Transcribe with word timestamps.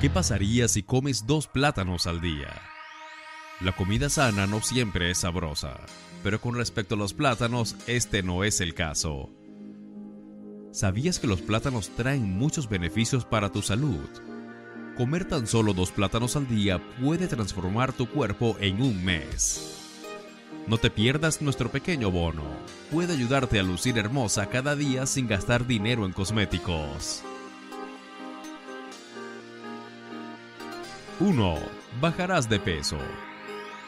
¿Qué 0.00 0.08
pasaría 0.08 0.68
si 0.68 0.84
comes 0.84 1.26
dos 1.26 1.48
plátanos 1.48 2.06
al 2.06 2.20
día? 2.20 2.54
La 3.60 3.72
comida 3.72 4.08
sana 4.08 4.46
no 4.46 4.62
siempre 4.62 5.10
es 5.10 5.18
sabrosa, 5.18 5.76
pero 6.22 6.40
con 6.40 6.54
respecto 6.54 6.94
a 6.94 6.98
los 6.98 7.14
plátanos, 7.14 7.74
este 7.88 8.22
no 8.22 8.44
es 8.44 8.60
el 8.60 8.74
caso. 8.74 9.28
¿Sabías 10.70 11.18
que 11.18 11.26
los 11.26 11.40
plátanos 11.40 11.90
traen 11.96 12.38
muchos 12.38 12.68
beneficios 12.68 13.24
para 13.24 13.50
tu 13.50 13.60
salud? 13.60 14.08
Comer 14.96 15.24
tan 15.24 15.48
solo 15.48 15.74
dos 15.74 15.90
plátanos 15.90 16.36
al 16.36 16.46
día 16.46 16.80
puede 17.02 17.26
transformar 17.26 17.92
tu 17.92 18.08
cuerpo 18.08 18.56
en 18.60 18.80
un 18.80 19.04
mes. 19.04 19.74
No 20.68 20.78
te 20.78 20.90
pierdas 20.90 21.42
nuestro 21.42 21.72
pequeño 21.72 22.12
bono. 22.12 22.44
Puede 22.92 23.14
ayudarte 23.14 23.58
a 23.58 23.64
lucir 23.64 23.98
hermosa 23.98 24.46
cada 24.46 24.76
día 24.76 25.06
sin 25.06 25.26
gastar 25.26 25.66
dinero 25.66 26.06
en 26.06 26.12
cosméticos. 26.12 27.24
1. 31.20 31.58
Bajarás 32.00 32.48
de 32.48 32.60
peso. 32.60 32.96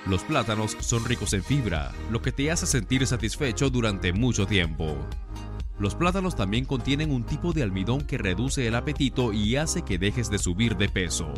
Los 0.05 0.25
plátanos 0.25 0.77
son 0.81 1.05
ricos 1.05 1.33
en 1.33 1.45
fibra, 1.45 1.93
lo 2.11 2.21
que 2.21 2.33
te 2.33 2.51
hace 2.51 2.67
sentir 2.67 3.07
satisfecho 3.07 3.71
durante 3.71 4.13
mucho 4.13 4.47
tiempo. 4.47 4.97
Los 5.79 5.95
plátanos 5.95 6.35
también 6.35 6.65
contienen 6.65 7.13
un 7.13 7.23
tipo 7.23 7.53
de 7.53 7.63
almidón 7.63 8.01
que 8.01 8.19
reduce 8.19 8.67
el 8.67 8.75
apetito 8.75 9.33
y 9.33 9.55
hace 9.55 9.83
que 9.83 9.97
dejes 9.97 10.29
de 10.29 10.39
subir 10.39 10.77
de 10.77 10.89
peso. 10.89 11.33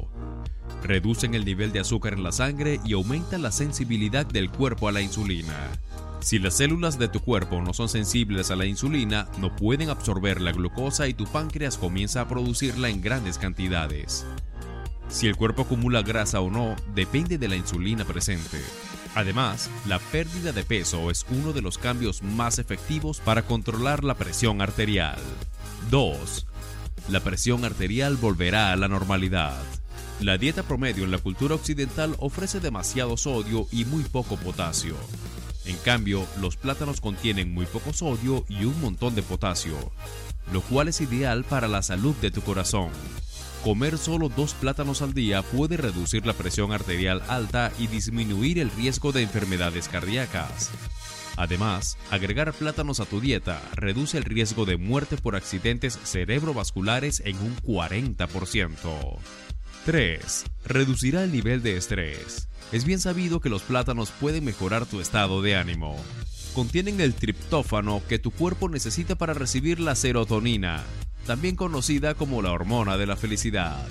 Reducen 0.83 1.35
el 1.35 1.45
nivel 1.45 1.73
de 1.73 1.81
azúcar 1.81 2.15
en 2.15 2.23
la 2.23 2.33
sangre 2.33 2.81
y 2.87 2.95
aumentan 2.95 3.43
la 3.43 3.53
sensibilidad 3.53 4.25
del 4.25 4.51
cuerpo 4.51 4.89
a 4.89 4.93
la 4.93 5.03
insulina. 5.03 5.69
Si 6.21 6.39
las 6.39 6.55
células 6.55 6.99
de 6.99 7.09
tu 7.09 7.21
cuerpo 7.21 7.61
no 7.61 7.75
son 7.75 7.91
sensibles 7.91 8.51
a 8.51 8.57
la 8.57 8.65
insulina, 8.65 9.29
no 9.39 9.55
pueden 9.55 9.91
absorber 9.91 10.41
la 10.41 10.53
glucosa 10.53 11.07
y 11.07 11.13
tu 11.13 11.27
páncreas 11.27 11.77
comienza 11.77 12.23
a 12.23 12.29
producirla 12.29 12.89
en 12.89 13.03
grandes 13.03 13.37
cantidades. 13.37 14.25
Si 15.13 15.27
el 15.27 15.37
cuerpo 15.37 15.63
acumula 15.63 16.03
grasa 16.03 16.41
o 16.41 16.51
no 16.51 16.75
depende 16.95 17.37
de 17.37 17.47
la 17.47 17.55
insulina 17.55 18.05
presente. 18.05 18.59
Además, 19.15 19.69
la 19.87 19.99
pérdida 19.99 20.53
de 20.53 20.65
peso 20.65 21.11
es 21.11 21.27
uno 21.29 21.53
de 21.53 21.61
los 21.61 21.77
cambios 21.77 22.23
más 22.23 22.59
efectivos 22.59 23.21
para 23.21 23.43
controlar 23.43 24.05
la 24.05 24.15
presión 24.15 24.63
arterial. 24.63 25.19
2. 25.91 26.47
La 27.11 27.21
presión 27.21 27.67
arterial 27.67 28.17
volverá 28.17 28.73
a 28.73 28.77
la 28.77 28.89
normalidad. 28.89 29.63
La 30.21 30.39
dieta 30.39 30.63
promedio 30.63 31.05
en 31.05 31.11
la 31.11 31.19
cultura 31.19 31.57
occidental 31.57 32.17
ofrece 32.19 32.59
demasiado 32.61 33.19
sodio 33.19 33.67
y 33.71 33.85
muy 33.85 34.05
poco 34.05 34.37
potasio. 34.37 34.97
En 35.67 35.77
cambio, 35.77 36.27
los 36.41 36.57
plátanos 36.57 37.03
contienen 37.03 37.53
muy 37.53 37.67
poco 37.67 37.93
sodio 37.93 38.47
y 38.49 38.65
un 38.65 38.81
montón 38.81 39.15
de 39.15 39.23
potasio, 39.23 39.77
lo 40.53 40.63
cual 40.63 40.89
es 40.89 41.03
ideal 41.03 41.45
para 41.45 41.69
la 41.69 41.83
salud 41.83 42.15
de 42.17 42.31
tu 42.31 42.41
corazón. 42.41 42.91
Comer 43.65 43.97
solo 43.97 44.29
dos 44.29 44.55
plátanos 44.55 45.03
al 45.03 45.15
día 45.15 45.43
puede 45.43 45.77
reducir 45.77 46.27
la 46.27 46.33
presión 46.33 46.73
arterial 46.73 47.23
alta 47.29 47.71
y 47.79 47.87
disminuir 47.87 48.59
el 48.59 48.73
riesgo 48.73 49.13
de 49.13 49.23
enfermedades 49.23 49.89
cardíacas. 49.89 50.71
Además, 51.37 51.97
agregar 52.11 52.53
plátanos 52.55 52.99
a 52.99 53.05
tu 53.05 53.21
dieta 53.21 53.63
reduce 53.77 54.19
el 54.19 54.25
riesgo 54.25 54.65
de 54.67 54.79
muerte 54.79 55.17
por 55.17 55.37
accidentes 55.37 55.97
cerebrovasculares 56.03 57.23
en 57.25 57.37
un 57.37 57.57
40%. 57.59 59.19
3. 59.87 60.45
Reducirá 60.65 61.23
el 61.23 61.31
nivel 61.31 61.63
de 61.63 61.77
estrés. 61.77 62.49
Es 62.73 62.85
bien 62.85 62.99
sabido 62.99 63.41
que 63.41 63.49
los 63.49 63.63
plátanos 63.63 64.11
pueden 64.11 64.45
mejorar 64.45 64.87
tu 64.87 65.01
estado 65.01 65.41
de 65.41 65.55
ánimo. 65.55 65.97
Contienen 66.53 67.01
el 67.01 67.15
triptófano 67.15 68.03
que 68.09 68.19
tu 68.19 68.33
cuerpo 68.33 68.69
necesita 68.69 69.15
para 69.15 69.35
recibir 69.35 69.79
la 69.79 69.95
serotonina, 69.95 70.83
también 71.27 71.57
conocida 71.57 72.15
como 72.15 72.43
la 72.43 72.53
hormona 72.53 72.97
de 72.97 73.07
la 73.07 73.17
felicidad. 73.17 73.87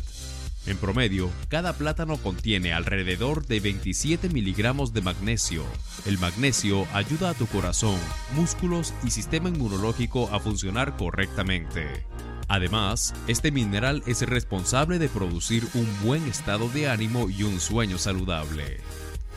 En 0.67 0.77
promedio, 0.77 1.31
cada 1.47 1.73
plátano 1.73 2.17
contiene 2.17 2.71
alrededor 2.71 3.47
de 3.47 3.59
27 3.59 4.29
miligramos 4.29 4.93
de 4.93 5.01
magnesio. 5.01 5.63
El 6.05 6.19
magnesio 6.19 6.85
ayuda 6.93 7.31
a 7.31 7.33
tu 7.33 7.47
corazón, 7.47 7.97
músculos 8.35 8.93
y 9.03 9.09
sistema 9.09 9.49
inmunológico 9.49 10.29
a 10.31 10.39
funcionar 10.39 10.97
correctamente. 10.97 12.05
Además, 12.47 13.15
este 13.27 13.51
mineral 13.51 14.03
es 14.05 14.21
responsable 14.21 14.99
de 14.99 15.09
producir 15.09 15.67
un 15.73 15.87
buen 16.03 16.27
estado 16.27 16.69
de 16.69 16.89
ánimo 16.89 17.29
y 17.29 17.43
un 17.43 17.59
sueño 17.59 17.97
saludable. 17.97 18.77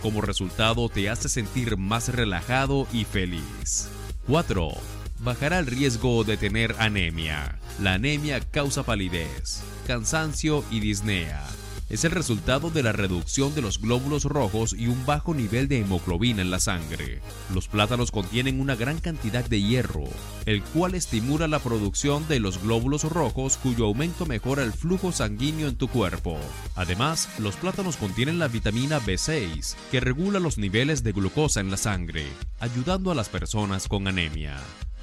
Como 0.03 0.21
resultado, 0.21 0.91
te 0.91 1.09
hace 1.09 1.31
sentir 1.31 1.78
más 1.78 2.09
relajado 2.09 2.87
y 2.93 3.04
feliz. 3.04 3.88
4 4.27 5.03
bajará 5.25 5.59
el 5.59 5.67
riesgo 5.67 6.23
de 6.23 6.37
tener 6.37 6.77
anemia. 6.79 7.59
La 7.81 7.95
anemia 7.95 8.41
causa 8.41 8.83
palidez, 8.83 9.62
cansancio 9.87 10.62
y 10.71 10.81
disnea. 10.81 11.45
Es 11.91 12.05
el 12.05 12.12
resultado 12.12 12.71
de 12.71 12.83
la 12.83 12.93
reducción 12.93 13.55
de 13.55 13.61
los 13.61 13.81
glóbulos 13.81 14.25
rojos 14.25 14.75
y 14.77 14.87
un 14.87 15.05
bajo 15.05 15.34
nivel 15.34 15.69
de 15.69 15.81
hemoglobina 15.81 16.41
en 16.41 16.51
la 16.51 16.59
sangre. 16.59 17.21
Los 17.53 17.69
plátanos 17.69 18.11
contienen 18.11 18.61
una 18.61 18.75
gran 18.75 18.99
cantidad 18.99 19.45
de 19.45 19.61
hierro, 19.61 20.05
el 20.47 20.63
cual 20.63 20.95
estimula 20.95 21.47
la 21.47 21.59
producción 21.59 22.27
de 22.27 22.41
los 22.41 22.63
glóbulos 22.63 23.05
rojos 23.05 23.59
cuyo 23.59 23.84
aumento 23.84 24.25
mejora 24.25 24.63
el 24.63 24.73
flujo 24.73 25.13
sanguíneo 25.13 25.69
en 25.69 25.77
tu 25.77 25.89
cuerpo. 25.89 26.39
Además, 26.75 27.29
los 27.39 27.57
plátanos 27.57 27.97
contienen 27.97 28.39
la 28.39 28.49
vitamina 28.49 28.99
B6, 28.99 29.77
que 29.91 30.01
regula 30.01 30.41
los 30.41 30.57
niveles 30.57 31.03
de 31.03 31.13
glucosa 31.13 31.61
en 31.61 31.71
la 31.71 31.77
sangre, 31.77 32.27
ayudando 32.61 33.11
a 33.11 33.15
las 33.15 33.29
personas 33.29 33.89
con 33.89 34.09
anemia. 34.09 34.57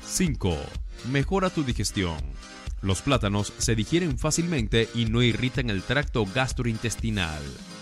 5. 0.06 0.57
Mejora 1.12 1.50
tu 1.50 1.63
digestión. 1.63 2.17
Los 2.81 3.01
plátanos 3.01 3.53
se 3.57 3.75
digieren 3.75 4.17
fácilmente 4.17 4.89
y 4.95 5.06
no 5.06 5.22
irritan 5.22 5.69
el 5.69 5.84
tracto 5.84 6.25
gastrointestinal. 6.25 7.41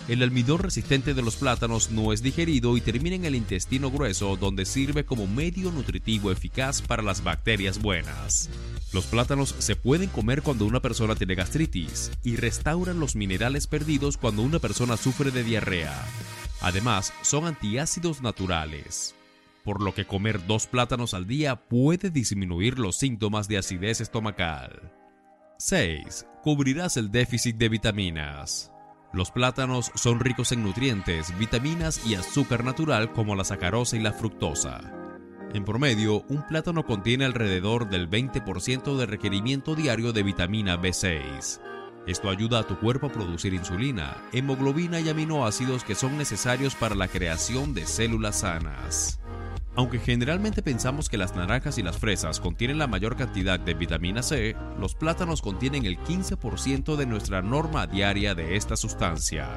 El 0.09 0.23
almidón 0.23 0.59
resistente 0.59 1.13
de 1.13 1.21
los 1.21 1.35
plátanos 1.35 1.91
no 1.91 2.11
es 2.11 2.21
digerido 2.21 2.75
y 2.75 2.81
termina 2.81 3.15
en 3.15 3.25
el 3.25 3.35
intestino 3.35 3.91
grueso 3.91 4.35
donde 4.35 4.65
sirve 4.65 5.05
como 5.05 5.27
medio 5.27 5.71
nutritivo 5.71 6.31
eficaz 6.31 6.81
para 6.81 7.03
las 7.03 7.23
bacterias 7.23 7.79
buenas. 7.81 8.49
Los 8.91 9.05
plátanos 9.05 9.55
se 9.59 9.75
pueden 9.75 10.09
comer 10.09 10.41
cuando 10.41 10.65
una 10.65 10.81
persona 10.81 11.15
tiene 11.15 11.35
gastritis 11.35 12.11
y 12.23 12.35
restauran 12.35 12.99
los 12.99 13.15
minerales 13.15 13.67
perdidos 13.67 14.17
cuando 14.17 14.41
una 14.41 14.59
persona 14.59 14.97
sufre 14.97 15.31
de 15.31 15.43
diarrea. 15.43 15.95
Además, 16.61 17.13
son 17.21 17.45
antiácidos 17.45 18.21
naturales 18.21 19.15
por 19.63 19.81
lo 19.81 19.93
que 19.93 20.05
comer 20.05 20.45
dos 20.47 20.67
plátanos 20.67 21.13
al 21.13 21.27
día 21.27 21.55
puede 21.55 22.09
disminuir 22.09 22.79
los 22.79 22.97
síntomas 22.97 23.47
de 23.47 23.57
acidez 23.57 24.01
estomacal. 24.01 24.91
6. 25.57 26.25
Cubrirás 26.41 26.97
el 26.97 27.11
déficit 27.11 27.57
de 27.57 27.69
vitaminas. 27.69 28.71
Los 29.11 29.31
plátanos 29.31 29.91
son 29.95 30.19
ricos 30.19 30.51
en 30.51 30.63
nutrientes, 30.63 31.37
vitaminas 31.37 32.05
y 32.05 32.15
azúcar 32.15 32.63
natural 32.63 33.11
como 33.11 33.35
la 33.35 33.43
sacarosa 33.43 33.97
y 33.97 33.99
la 33.99 34.13
fructosa. 34.13 34.79
En 35.53 35.65
promedio, 35.65 36.21
un 36.29 36.45
plátano 36.45 36.85
contiene 36.85 37.25
alrededor 37.25 37.89
del 37.89 38.07
20% 38.07 38.97
de 38.97 39.05
requerimiento 39.07 39.73
diario 39.73 40.13
de 40.13 40.21
vitamina 40.21 40.79
B6. 40.79 41.59
Esto 42.05 42.29
ayuda 42.29 42.59
a 42.59 42.67
tu 42.67 42.79
cuerpo 42.79 43.07
a 43.07 43.11
producir 43.11 43.53
insulina, 43.53 44.15
hemoglobina 44.31 44.99
y 44.99 45.09
aminoácidos 45.09 45.83
que 45.83 45.95
son 45.95 46.17
necesarios 46.17 46.75
para 46.75 46.95
la 46.95 47.07
creación 47.07 47.73
de 47.73 47.85
células 47.87 48.39
sanas. 48.41 49.18
Aunque 49.79 49.97
generalmente 49.97 50.61
pensamos 50.61 51.07
que 51.07 51.17
las 51.17 51.37
naranjas 51.37 51.77
y 51.77 51.83
las 51.83 51.97
fresas 51.97 52.41
contienen 52.41 52.79
la 52.79 52.87
mayor 52.87 53.15
cantidad 53.15 53.57
de 53.57 53.73
vitamina 53.73 54.21
C, 54.21 54.57
los 54.77 54.93
plátanos 54.93 55.41
contienen 55.41 55.85
el 55.85 55.97
15% 55.97 56.97
de 56.97 57.05
nuestra 57.05 57.41
norma 57.41 57.87
diaria 57.87 58.35
de 58.35 58.57
esta 58.57 58.75
sustancia. 58.75 59.47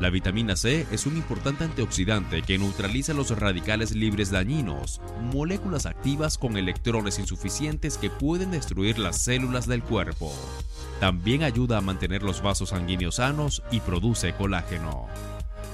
La 0.00 0.10
vitamina 0.10 0.56
C 0.56 0.88
es 0.90 1.06
un 1.06 1.16
importante 1.16 1.62
antioxidante 1.62 2.42
que 2.42 2.58
neutraliza 2.58 3.14
los 3.14 3.30
radicales 3.38 3.94
libres 3.94 4.32
dañinos, 4.32 5.00
moléculas 5.32 5.86
activas 5.86 6.36
con 6.36 6.56
electrones 6.56 7.20
insuficientes 7.20 7.96
que 7.96 8.10
pueden 8.10 8.50
destruir 8.50 8.98
las 8.98 9.22
células 9.22 9.68
del 9.68 9.84
cuerpo. 9.84 10.34
También 10.98 11.44
ayuda 11.44 11.78
a 11.78 11.80
mantener 11.80 12.24
los 12.24 12.42
vasos 12.42 12.70
sanguíneos 12.70 13.14
sanos 13.14 13.62
y 13.70 13.78
produce 13.78 14.32
colágeno. 14.32 15.06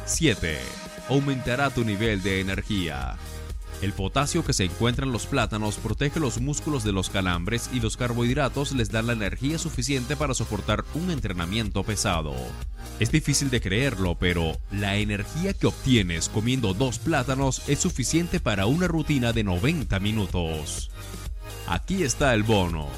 7. 0.04 0.58
Aumentará 1.08 1.70
tu 1.70 1.82
nivel 1.82 2.22
de 2.22 2.40
energía. 2.40 3.16
El 3.82 3.92
potasio 3.92 4.42
que 4.42 4.54
se 4.54 4.64
encuentra 4.64 5.04
en 5.04 5.12
los 5.12 5.26
plátanos 5.26 5.76
protege 5.76 6.18
los 6.18 6.40
músculos 6.40 6.82
de 6.82 6.92
los 6.92 7.10
calambres 7.10 7.68
y 7.74 7.80
los 7.80 7.98
carbohidratos 7.98 8.72
les 8.72 8.90
dan 8.90 9.06
la 9.06 9.12
energía 9.12 9.58
suficiente 9.58 10.16
para 10.16 10.32
soportar 10.32 10.84
un 10.94 11.10
entrenamiento 11.10 11.84
pesado. 11.84 12.34
Es 13.00 13.12
difícil 13.12 13.50
de 13.50 13.60
creerlo, 13.60 14.16
pero 14.18 14.56
la 14.72 14.96
energía 14.96 15.52
que 15.52 15.66
obtienes 15.66 16.30
comiendo 16.30 16.72
dos 16.72 16.98
plátanos 16.98 17.68
es 17.68 17.80
suficiente 17.80 18.40
para 18.40 18.64
una 18.64 18.88
rutina 18.88 19.34
de 19.34 19.44
90 19.44 20.00
minutos. 20.00 20.90
Aquí 21.66 22.02
está 22.02 22.32
el 22.32 22.44
bono. 22.44 22.88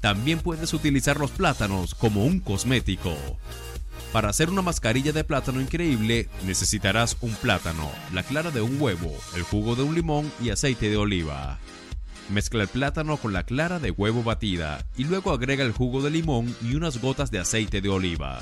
También 0.00 0.40
puedes 0.40 0.74
utilizar 0.74 1.20
los 1.20 1.30
plátanos 1.30 1.94
como 1.94 2.24
un 2.24 2.40
cosmético. 2.40 3.14
Para 4.12 4.28
hacer 4.28 4.50
una 4.50 4.60
mascarilla 4.60 5.12
de 5.12 5.24
plátano 5.24 5.58
increíble 5.58 6.28
necesitarás 6.44 7.16
un 7.22 7.32
plátano, 7.34 7.90
la 8.12 8.22
clara 8.22 8.50
de 8.50 8.60
un 8.60 8.78
huevo, 8.78 9.10
el 9.34 9.42
jugo 9.42 9.74
de 9.74 9.84
un 9.84 9.94
limón 9.94 10.30
y 10.42 10.50
aceite 10.50 10.90
de 10.90 10.98
oliva. 10.98 11.58
Mezcla 12.28 12.62
el 12.62 12.68
plátano 12.68 13.16
con 13.16 13.32
la 13.32 13.44
clara 13.44 13.78
de 13.78 13.90
huevo 13.90 14.22
batida 14.22 14.84
y 14.98 15.04
luego 15.04 15.32
agrega 15.32 15.64
el 15.64 15.72
jugo 15.72 16.02
de 16.02 16.10
limón 16.10 16.54
y 16.60 16.74
unas 16.74 17.00
gotas 17.00 17.30
de 17.30 17.38
aceite 17.38 17.80
de 17.80 17.88
oliva. 17.88 18.40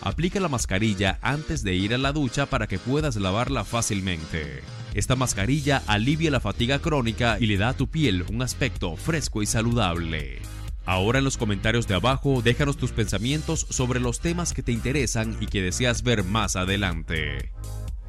Aplica 0.00 0.40
la 0.40 0.48
mascarilla 0.48 1.18
antes 1.20 1.62
de 1.62 1.74
ir 1.74 1.92
a 1.92 1.98
la 1.98 2.12
ducha 2.12 2.46
para 2.46 2.66
que 2.66 2.78
puedas 2.78 3.16
lavarla 3.16 3.64
fácilmente. 3.64 4.62
Esta 4.94 5.14
mascarilla 5.14 5.82
alivia 5.86 6.30
la 6.30 6.40
fatiga 6.40 6.78
crónica 6.78 7.36
y 7.38 7.46
le 7.46 7.58
da 7.58 7.68
a 7.68 7.74
tu 7.74 7.86
piel 7.86 8.24
un 8.30 8.40
aspecto 8.40 8.96
fresco 8.96 9.42
y 9.42 9.46
saludable. 9.46 10.40
Ahora 10.84 11.18
en 11.18 11.24
los 11.24 11.36
comentarios 11.36 11.86
de 11.86 11.94
abajo 11.94 12.42
déjanos 12.42 12.76
tus 12.76 12.92
pensamientos 12.92 13.66
sobre 13.70 14.00
los 14.00 14.20
temas 14.20 14.52
que 14.52 14.62
te 14.62 14.72
interesan 14.72 15.36
y 15.40 15.46
que 15.46 15.62
deseas 15.62 16.02
ver 16.02 16.24
más 16.24 16.56
adelante. 16.56 17.52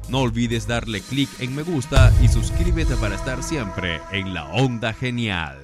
No 0.08 0.18
olvides 0.18 0.66
darle 0.66 1.00
clic 1.00 1.28
en 1.40 1.54
me 1.54 1.62
gusta 1.62 2.12
y 2.22 2.28
suscríbete 2.28 2.96
para 2.96 3.14
estar 3.14 3.42
siempre 3.42 4.00
en 4.12 4.34
la 4.34 4.44
onda 4.46 4.92
genial. 4.92 5.63